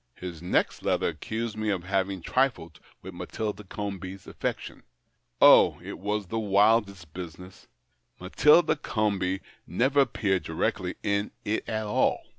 [0.15, 4.81] His next letter accused me of having triHed with Matilda Comby's aftections.
[5.39, 7.67] Oh, it was the wildest business!
[8.19, 12.23] Matilda Comby never appeared directly in it at all.